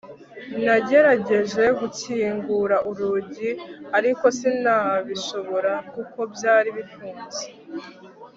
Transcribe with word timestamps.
Nagerageje 0.65 1.63
gukingura 1.79 2.75
urugi 2.89 3.49
ariko 3.97 4.25
sinabishobora 4.37 5.71
kuko 5.93 6.19
byari 6.33 6.69
bifunze 6.77 7.43